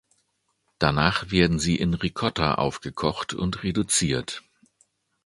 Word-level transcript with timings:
Danach 0.79 1.29
werden 1.29 1.59
sie 1.59 1.75
in 1.75 1.93
Ricotta 1.93 2.55
aufgekocht 2.55 3.35
und 3.35 3.61
reduziert. 3.61 4.41